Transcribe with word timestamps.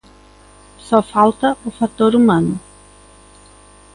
Só 0.87 0.99
falta 1.03 1.55
o 1.63 1.69
factor 1.79 2.15
humano. 2.15 2.59